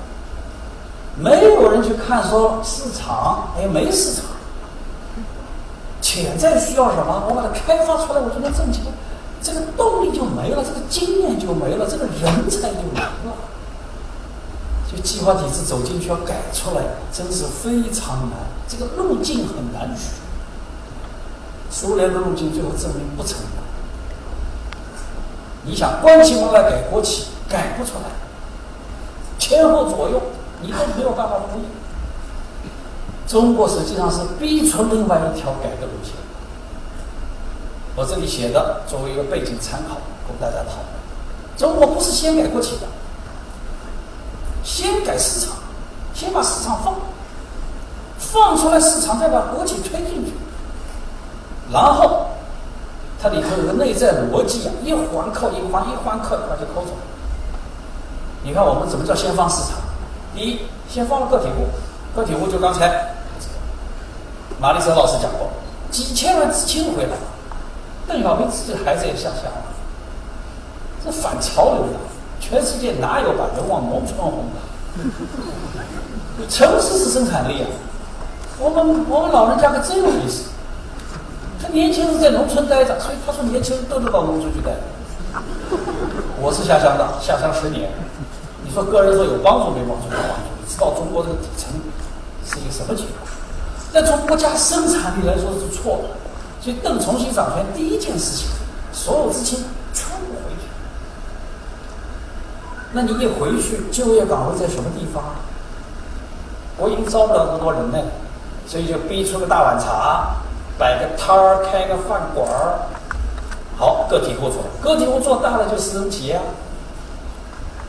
[1.17, 4.25] 没有人去看说市场，哎，没市场，
[6.03, 8.85] 潜在需要什么，我把它开发出来，我就能挣钱，
[9.45, 13.37] 这个动力就没了，这个经验就没了，这个人才就没了，
[14.91, 19.95] 就计划体制走进去要改出来，真是非常难，这个路径很难。
[19.95, 20.13] 取，
[21.71, 23.63] 苏联的路径最后证明不成功。
[25.67, 28.09] 你想关起门来改国企，改不出来，
[29.39, 30.23] 前后左右
[30.63, 31.67] 你都没有办法呼应。
[33.27, 36.15] 中国实际上是逼出另外一条改革路线。
[37.97, 40.87] 我这里写的作为一个背景参考，供大家讨论。
[41.57, 42.87] 中国不是先改国企的，
[44.63, 45.57] 先改市场，
[46.13, 46.95] 先把市场放，
[48.19, 50.33] 放出来市场，再把国企推进去，
[51.73, 52.27] 然后。
[53.23, 56.91] 它里头有个内在逻辑啊，一环扣一环，一环扣一环就扣走。
[58.43, 59.79] 你看我们怎么叫先放市场？
[60.35, 61.65] 第一，先放了个体户，
[62.15, 63.15] 个体户就刚才
[64.61, 65.49] 马立生老师讲过，
[65.91, 67.17] 几千万资金回来，
[68.07, 69.65] 邓小平自己的孩子也下乡了，
[71.05, 71.99] 这反潮流的，
[72.41, 76.47] 全世界哪有把人往农村轰的？
[76.49, 77.69] 城市是生产力啊，
[78.59, 80.51] 我们我们老人家可真有意思。
[81.63, 84.73] 他年轻人在农村待着，所以他说年轻人都能到农村去待。
[86.41, 87.91] 我是下乡的，下乡十年。
[88.63, 90.05] 你说个人说有帮助没帮助？
[90.13, 90.45] 有帮助。
[90.61, 91.73] 你知道中国这个底层
[92.45, 93.27] 是一个什么情况？
[93.93, 96.11] 但从国家生产力来说是错的。
[96.65, 98.49] 所以邓重新掌权第一件事情，
[98.91, 100.67] 所有资金全部回去。
[102.93, 105.23] 那你一回去，就业岗位在什么地方？
[106.79, 107.99] 我已经招不了那么多人呢，
[108.67, 110.37] 所以就逼出个大碗茶，
[110.79, 112.79] 摆个摊儿，开个饭馆儿。
[113.77, 116.41] 好，个体户做，个体户做大了就私人企业。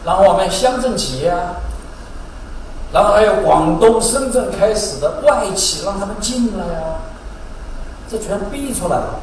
[0.03, 1.61] 然后我们乡镇企业啊，
[2.91, 7.14] 然后还有广东、深圳开始的外企，让他们进来啊，
[8.09, 9.19] 这全逼出来了。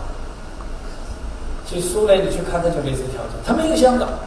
[1.66, 4.08] 所以苏联你去看，他就没这条件，他没有香港。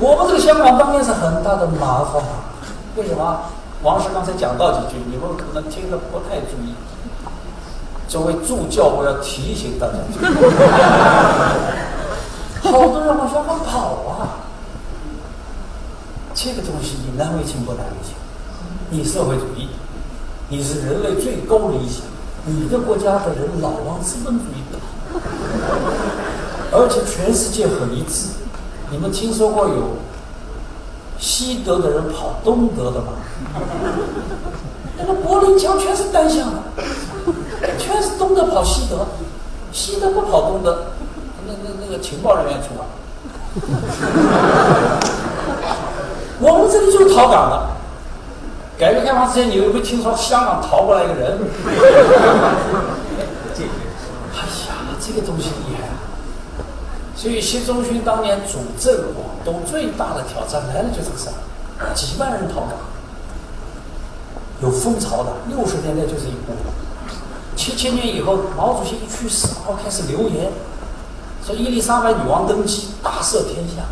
[0.00, 2.22] 我们这个香港当年是很大的麻烦，
[2.96, 3.40] 为什么？
[3.82, 6.74] 王石刚才讲到几句，你们可能听得不太注意。
[8.08, 9.92] 作为助教，我要提醒大家，
[12.70, 14.38] 好多人往香港跑啊！
[16.32, 18.14] 这个东西你难为情不难为情？
[18.90, 19.57] 你社会主义，
[20.50, 22.02] 你是人类最高理想，
[22.46, 24.78] 你的国家的人老往资本主义跑，
[26.72, 28.28] 而且全世界很一致。
[28.90, 29.98] 你们听说过有
[31.18, 33.12] 西德的人跑东德的吗？
[34.96, 36.62] 那个柏林墙全是单向的，
[37.78, 39.06] 全是东德跑西德，
[39.70, 40.86] 西德不跑东德，
[41.46, 42.86] 那那那个情报人员出来。
[46.40, 47.77] 我们这里就是逃港的。
[48.78, 51.36] 改革开放之前，你有没有听说香港逃过来一个人？
[54.32, 55.98] 哎呀，这个东西厉害啊！
[57.16, 61.28] 所以习仲勋当年主政广东最大的挑战来了，就这个事，
[61.92, 62.78] 几万人逃港，
[64.62, 65.32] 有风潮的。
[65.48, 66.54] 六十年代就是一波，
[67.56, 70.52] 七千年以后，毛主席一去世，然后开始流言，
[71.44, 73.82] 说伊丽莎白女王登基，大赦天下，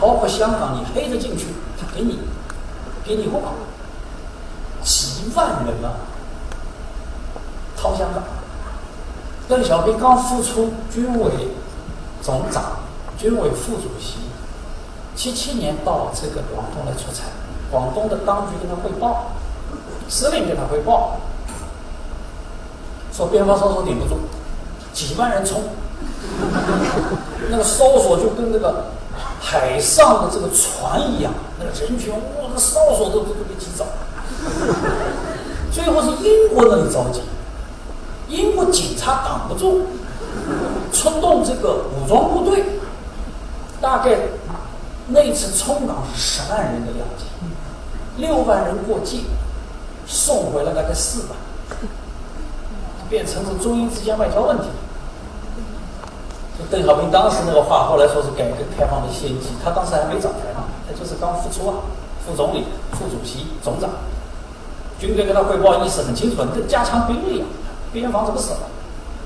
[0.00, 1.46] 包括香港，你黑着进去，
[1.80, 2.18] 他给你，
[3.16, 3.40] 给你过，
[4.82, 6.00] 几万人啊，
[7.76, 8.22] 掏香港。
[9.48, 11.30] 邓小平刚复出军委。
[12.22, 12.78] 总长、
[13.18, 14.18] 军委副主席，
[15.16, 17.24] 七七年到这个广东来出差，
[17.68, 19.32] 广东的当局跟他汇报，
[20.08, 21.16] 司令给他汇报，
[23.12, 24.20] 说边防搜索顶不住，
[24.92, 25.64] 几万人冲，
[27.50, 28.84] 那个搜索就跟那个
[29.42, 33.90] 海上的这个船一样，那个人群哇，那哨所都都被挤走了，
[35.72, 37.22] 最后是英国那里着急，
[38.28, 39.86] 英国警察挡不住。
[40.92, 42.64] 出动这个武装部队，
[43.80, 44.16] 大概
[45.08, 47.24] 那次冲港是十万人的样子，
[48.16, 49.24] 六万人过境，
[50.06, 51.30] 送回了大概四万，
[53.10, 54.64] 变成了中英之间外交问题。
[56.70, 61.74] 邓小平当时那个话，后来说是改革开放的先机，他当时还没掌权呢，他就是刚复出啊，
[62.26, 63.90] 副总理、副主席、总长，
[64.98, 67.46] 军队跟他汇报意思很清楚，你跟加强兵力啊，
[67.92, 68.54] 边防怎么守？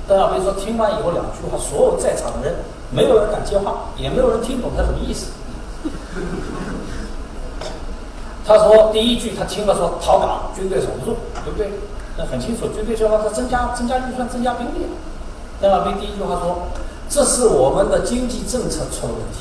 [0.08, 2.54] 邓小平说：“听完以后两句话，所有在场的人
[2.92, 5.32] 没有人敢接话，也没有人听懂他什么意思。
[8.46, 11.72] 他说第一句他听了说逃港，军队守不住，对不对？
[12.16, 14.86] 那很清楚，军队就要他增加增加预算，增加兵力。
[15.60, 16.68] 邓小平第一句话说：
[17.16, 19.38] 这是我们的经济政策出了问题。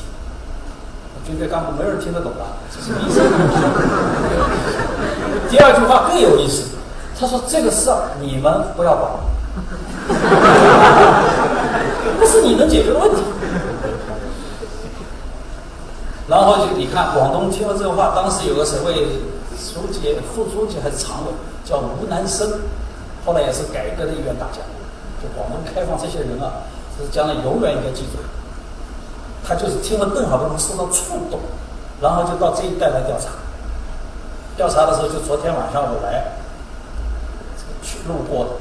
[1.26, 2.40] 军队干部没人听得懂的，
[2.72, 3.20] 这是意思。
[5.50, 6.68] 第二句话更有意思，
[7.20, 9.10] 他说这个事儿你们不要管。”
[12.18, 13.22] 不是你能解决的问题。
[16.28, 19.20] 然后就你看，广东听了这个话，当时有个省委
[19.54, 22.50] 书记、副书记还是常委，叫吴南生，
[23.26, 24.64] 后来也是改革的一员大将。
[25.20, 26.64] 就广东开放这些人啊，
[26.98, 28.18] 是将来永远应该记住。
[29.44, 31.38] 他就是听了邓小平受到触动，
[32.00, 33.30] 然后就到这一带来调查。
[34.56, 36.32] 调查的时候，就昨天晚上我来
[37.82, 38.58] 去路过。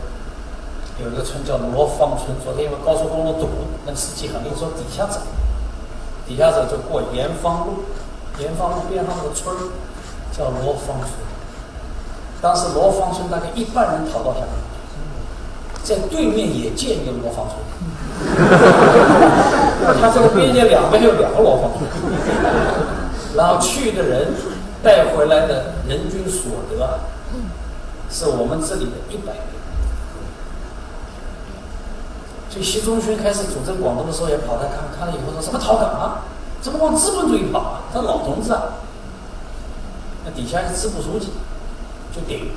[0.97, 3.49] 有一个村叫罗芳村，昨天因为高速公路堵，
[3.85, 5.19] 那个司机很硬说底下走，
[6.25, 7.83] 底下走就过盐芳路，
[8.39, 9.53] 盐芳路边上那个村
[10.31, 11.11] 叫罗芳村。
[12.41, 14.49] 当时罗芳村大概一半人逃到香港，
[15.83, 17.59] 在对面也建一个罗芳村，
[20.01, 21.85] 他这个边界两边有两个罗芳村，
[23.35, 24.33] 然后去的人
[24.83, 26.99] 带回来的人均所得
[28.09, 29.39] 是我们这里的一百倍。
[32.49, 36.21] 所以习仲勋开始主政广东的时候，也跑来看看了以后说：“什么逃港啊？
[36.61, 38.61] 怎么往资本主义跑啊？”他老同志啊，
[40.23, 41.31] 那底下是支部书记
[42.15, 42.51] 就顶，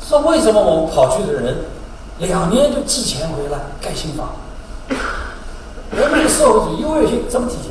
[0.00, 1.66] 说为什么我们跑去的人
[2.18, 4.30] 两年就寄钱回来盖新房？
[5.90, 7.70] 人民社会主义优越性这么体现？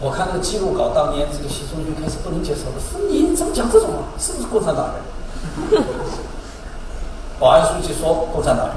[0.00, 4.02] 我看那个记录稿，当年这个习仲勋开始不能接受了，说你怎么讲这种话？
[4.18, 5.82] 是不是共产党人？
[7.38, 8.74] 保安书记说共产党员，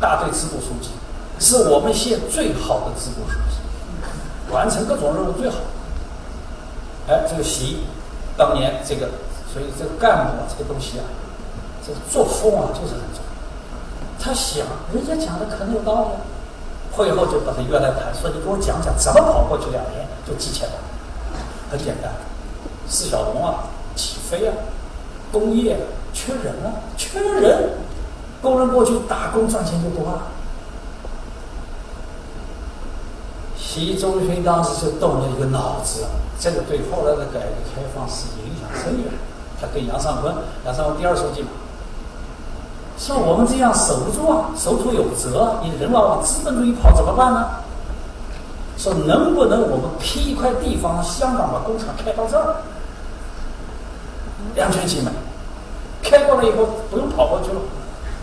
[0.00, 0.90] 大队支部书记
[1.38, 5.56] 是我们县最好的支部书记，完成各种任务最好。
[7.08, 7.84] 哎，这个习
[8.36, 9.08] 当年这个，
[9.52, 11.04] 所以这个干部啊，这个东西啊，
[11.86, 14.22] 这作风啊，就是很重要。
[14.22, 16.08] 他想，人家讲的可能有道理。
[16.92, 20.76] 会后就把他约来谈，说你给我讲讲怎么跑过去两年就几千万。
[21.70, 22.10] 很简单，
[22.88, 24.52] 四小龙啊，起飞啊，
[25.30, 25.78] 工业
[26.12, 27.78] 缺人啊，缺人，
[28.42, 30.22] 工人过去打工赚钱就多了。
[33.56, 36.06] 习仲勋当时就动了一个脑子，
[36.40, 39.12] 这个对后来的改革开放是影响深远。
[39.60, 40.34] 他跟杨尚昆，
[40.66, 41.50] 杨尚昆第二书记嘛。
[43.00, 47.46] 像我们这样守不住啊，守土有责，你人老往资本主义跑怎么办呢？
[48.76, 52.56] 说能不能我们批一块地方，香港把工厂开到这儿，
[54.54, 55.10] 两全其美，
[56.02, 57.60] 开过来以后不用跑过去了，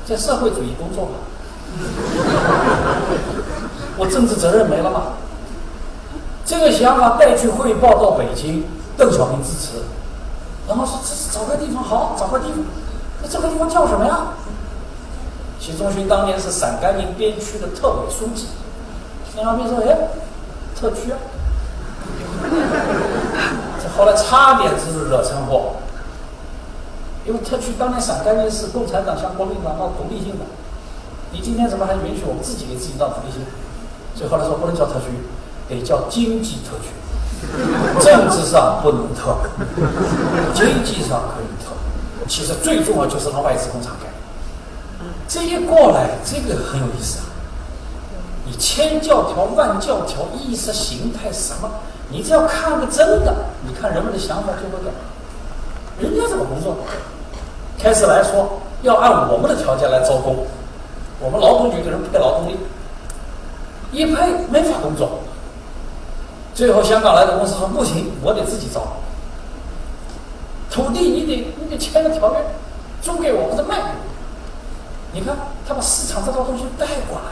[0.05, 1.13] 在社会主义工作吧，
[3.97, 5.01] 我政治责任没了吗？
[6.45, 8.63] 这个想法带去汇报到北京，
[8.95, 9.82] 邓小平支持，
[10.67, 12.57] 然后说这是找块地方好，找块地方，
[13.23, 14.34] 那这个地方叫什么呀？
[15.60, 18.47] 习仲勋当年是陕甘宁边区的特委书记，
[19.36, 19.97] 邓小平说：“哎，
[20.80, 21.18] 特区啊！”
[23.82, 25.74] 这后来差点是惹成祸，
[27.26, 30.45] 因为特区当年陕甘宁是共产党向国民党闹独立性的，
[31.32, 33.41] 你今天怎么还允许我们自己给自己闹独立性？
[34.16, 35.08] 所以后来说不能叫特区，
[35.68, 36.93] 得叫经济特区，
[38.01, 39.38] 政治上不能特，
[40.55, 41.76] 经济上可以特。
[42.28, 44.10] 其实最重要就是让外资工厂改。
[45.28, 47.25] 这一过来，这个很有意思啊！
[48.45, 51.69] 你千教条、万教条、意识形态什么，
[52.09, 53.36] 你只要看个真的，
[53.67, 54.91] 你看人们的想法就会改。
[55.99, 56.78] 人家怎么工作？
[57.78, 60.47] 开始来说要按我们的条件来招工，
[61.19, 62.57] 我们劳动局给人配劳动力，
[63.91, 65.19] 一配没法工作。
[66.55, 68.82] 最后香港来的公司说不行，我得自己招。
[70.71, 72.39] 土地你得你得签个条约，
[73.01, 74.07] 租给我或者卖给我。
[75.14, 75.36] 你看，
[75.68, 77.32] 他把市场这套东西带过来，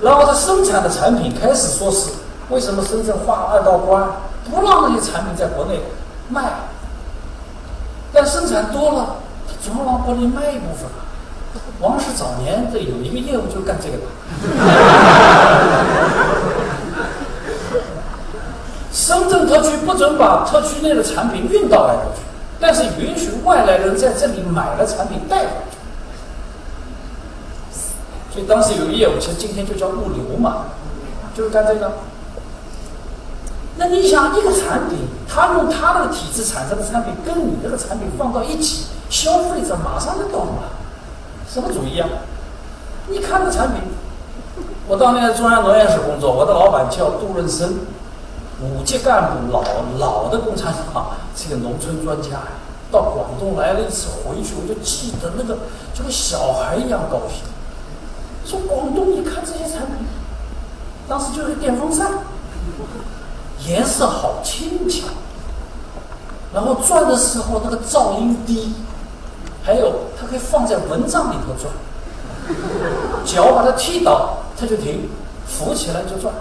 [0.00, 2.10] 然后他生产的产品开始说是
[2.48, 4.08] 为什么深圳划二道关，
[4.50, 5.80] 不让那些产品在国内
[6.28, 6.42] 卖，
[8.12, 9.16] 但生产多了，
[9.46, 10.88] 他总要往国内卖一部分。
[11.80, 14.04] 王石早年这有一个业务就干这个的，
[18.92, 22.22] 深圳特区不准把特区内的产品运到外头去，
[22.58, 25.77] 但是允许外来人在这里买了产品带回去。
[28.38, 30.66] 所以当时有个业务，其实今天就叫物流嘛，
[31.34, 31.90] 就是干这个。
[33.76, 40.70] 那你想，一个产品，他用他那个体制产生的产品，跟你这个产品放到一起，消费者马上就懂了，
[41.48, 42.08] 什么主意啊？
[43.08, 43.82] 你看这产品，
[44.86, 47.74] 我当年在中央农业室工作，我的老板叫杜润生，
[48.62, 49.64] 五级干部，老
[49.98, 52.48] 老的共产党，这个农村专家呀，
[52.92, 55.58] 到广东来了一次，回去我就记得那个，
[55.92, 57.42] 就跟小孩一样高兴。
[58.48, 60.06] 说广东，一看这些产品，
[61.06, 62.10] 当时就是电风扇，
[63.66, 65.04] 颜色好轻巧，
[66.54, 68.72] 然后转的时候那个噪音低，
[69.62, 71.70] 还有它可以放在蚊帐里头转，
[73.22, 75.10] 脚把它踢倒它就停，
[75.46, 76.32] 扶起来就转，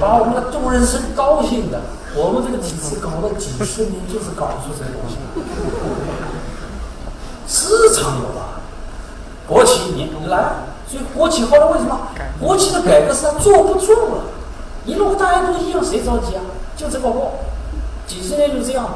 [0.00, 1.80] 把我们的杜人生高兴的，
[2.16, 5.14] 我们这个体制搞了几十年就是搞不出这个东西，
[7.46, 8.60] 市场有了，
[9.46, 10.71] 国企你来。
[10.92, 11.98] 所以国企后来为什么？
[12.38, 14.24] 国企的改革是他坐不住了。
[14.84, 16.42] 你如果大家都一样，谁着急啊？
[16.76, 17.32] 就这么过，
[18.06, 18.86] 几十年就这样。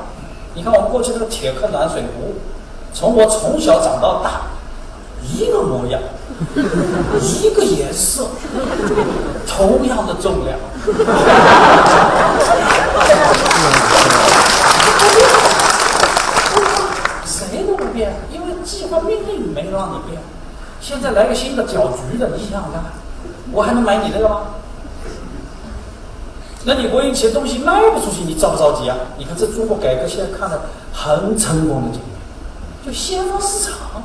[0.52, 2.34] 你看我们过去那个铁壳暖水壶，
[2.92, 4.42] 从我从小长到大，
[5.22, 5.98] 一个模样，
[7.16, 8.26] 一个颜色，
[9.48, 10.58] 同样的重量，
[17.24, 20.20] 谁都不变，因为计划命令没让你变。
[20.86, 22.80] 现在来个新的搅局的，你想想看，
[23.50, 24.42] 我还能买你这个吗？
[26.62, 28.96] 那你国营企业东西卖不出去，你着不着急啊？
[29.18, 30.60] 你看这中国改革现在看的
[30.92, 34.00] 很成功的经验，就先放市场，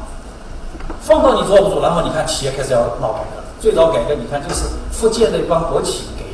[1.02, 3.44] 放到你坐不住，然后你看企业开始要闹改革。
[3.60, 6.26] 最早改革，你看就是福建的一帮国企给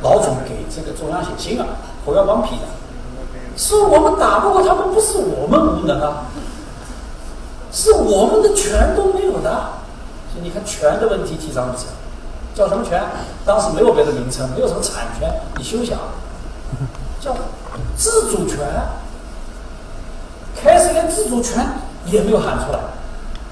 [0.00, 1.66] 老总给这个中央写信啊，
[2.06, 2.62] 侯耀邦批的，
[3.58, 6.24] 是我们打不过他们，不是我们无能啊，
[7.72, 9.50] 是我们的权都没有的。
[10.32, 11.86] 所以你看权的问题提倡的是
[12.54, 13.02] 叫什么权？
[13.44, 15.98] 当时没有别的名称，没有什么产权，你休想，
[17.20, 17.34] 叫
[17.96, 18.58] 自主权。
[20.62, 21.66] 开始连自主权
[22.04, 22.78] 也没有喊出来，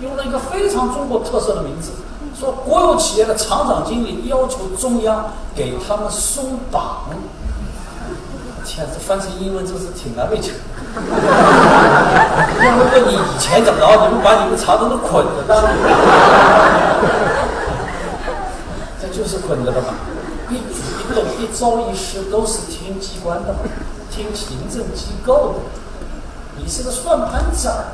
[0.01, 1.93] 用了一个非常中国特色的名字，
[2.39, 7.07] 说国有企业的厂长经理要求中央给他们松绑。
[8.67, 10.53] 天，这翻成英文真是挺难为情。
[12.65, 15.55] 要问你以前怎么着，你们把你们厂长都捆着呢？
[19.01, 19.95] 这就是捆着的嘛，
[20.51, 23.61] 一举一动、一招一式都是听机关的嘛，
[24.11, 25.61] 听行政机构的。
[26.57, 27.85] 你是个算盘子儿。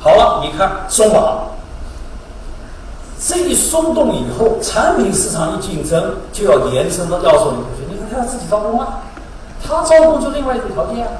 [0.00, 1.48] 好了，你看松绑，
[3.20, 7.84] 这一松动以后，产品市场一竞争，就要延伸到要素里去。
[7.88, 9.02] 你看他要自己招工啊，
[9.62, 11.12] 他招工就另外一个条件啊。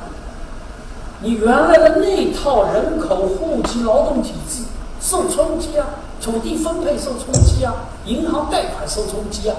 [1.25, 4.63] 你原来的那套人口户籍劳动体制
[5.01, 5.87] 受冲击啊，
[6.21, 7.73] 土地分配受冲击啊，
[8.05, 9.57] 银行贷款受冲击啊。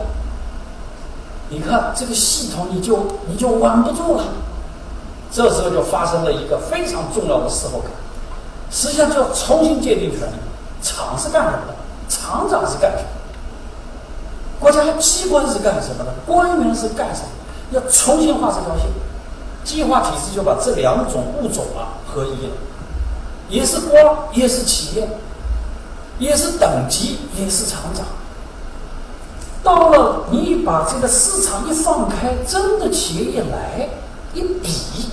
[1.49, 4.25] 你看这个系统，你就你就稳不住了。
[5.31, 7.89] 这时候就发生了一个非常重要的时候感，
[8.69, 10.35] 实际上就要重新界定权利。
[10.83, 11.73] 厂是干什么的？
[12.07, 14.59] 厂长是干什么的？
[14.59, 16.13] 国家机关是干什么的？
[16.27, 17.27] 官员是干什么？
[17.71, 18.85] 要重新画这条线。
[19.65, 22.53] 计划体制就把这两种物种啊合一了，
[23.49, 25.09] 也是官，也是企业，
[26.19, 28.05] 也是等级，也是厂长。
[29.63, 33.89] 到了你把这个市场一放开，真的企业一来
[34.35, 35.09] 一比。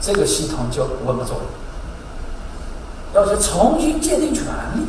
[0.00, 1.46] 这个系统就稳不住了，
[3.14, 4.44] 要去重新界定权
[4.74, 4.84] 利。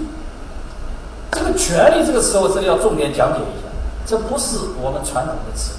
[1.32, 3.68] 这个“权利”这个词，我这里要重点讲解一下，
[4.06, 5.72] 这不是我们传统的词。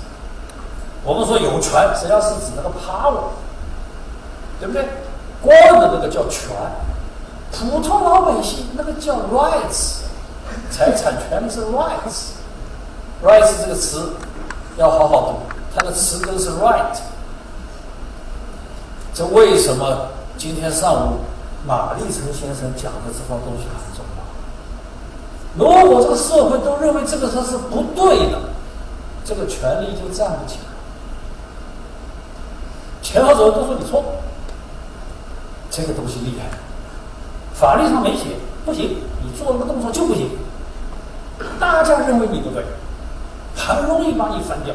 [1.06, 3.30] 我们说有权，实际上是指那个 power，
[4.58, 4.84] 对不对？
[5.40, 6.50] 官的那个叫权，
[7.52, 10.00] 普通老百姓那个叫 rights，
[10.68, 14.14] 财产权利是 rights，rights 这个词
[14.76, 15.38] 要好好读，
[15.72, 16.98] 它的词根是 right。
[19.14, 21.20] 这为什么今天上午
[21.64, 24.24] 马立成先生讲的这套东西很重要？
[25.56, 28.40] 如果这个社会都认为这个事是不对的，
[29.24, 30.75] 这个权利就站不起来。
[33.06, 34.02] 前后左右都说你错，
[35.70, 36.58] 这个东西厉害，
[37.54, 38.24] 法律上没写，
[38.64, 40.28] 不行，你做那个动作就不行。
[41.60, 42.64] 大家认为你不对，
[43.54, 44.74] 很容易把你翻掉。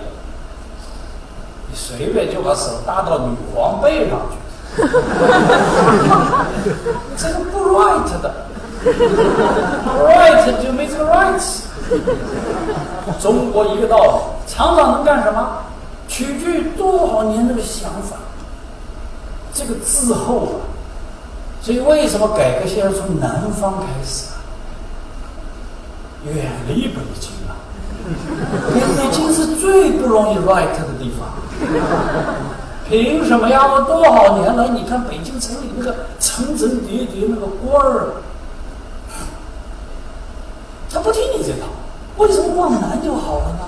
[1.70, 4.38] 你随便就把手搭到女王背上去，
[7.18, 8.34] 这个不 right 的
[10.06, 11.62] ，right 就没这个 right。
[13.22, 14.10] 中国一个道理，
[14.48, 15.58] 厂长能干什么？
[16.12, 18.18] 取决于多少年那个想法。
[19.54, 20.68] 这个滞后啊，
[21.62, 24.44] 所以为什么改革现在从南方开始啊？
[26.26, 27.56] 远离北京啊！
[28.74, 31.30] 北京是最不容易 right 的地方。
[32.88, 33.66] 凭什么呀？
[33.72, 38.14] 我多少年来，你看北京城里那个层层叠叠那个官儿，
[40.92, 41.68] 他不听你这套。
[42.18, 43.66] 为什么往南就好了呢？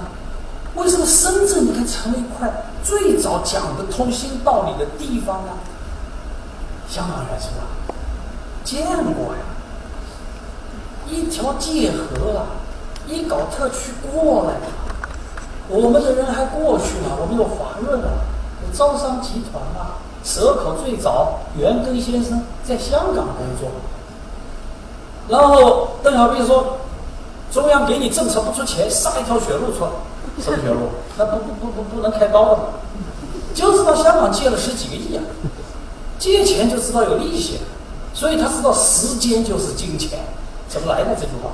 [0.76, 2.52] 为什么深圳你看成了一块
[2.84, 5.52] 最早讲的通新道理的地方呢？
[6.90, 7.66] 香港人是吧？
[8.64, 9.42] 见过呀，
[11.08, 12.46] 一条界河啊，
[13.08, 14.54] 一搞特区过来。
[15.70, 18.10] 我们的人还过去了，我们有华润啊，
[18.62, 23.70] 有招商集团啊，蛇口最早袁庚先生在香港工作。
[25.30, 26.78] 然后邓小平说，
[27.52, 29.92] 中央给你政策不出钱，杀一条血路出来，
[30.42, 30.90] 什么铁路？
[31.18, 32.64] 那不不不不不能开刀了吗，
[33.54, 35.24] 就知道香港借了十几个亿啊，
[36.18, 37.60] 借钱就知道有利息，
[38.14, 40.20] 所以他知道时间就是金钱，
[40.68, 41.52] 怎么来的这句话？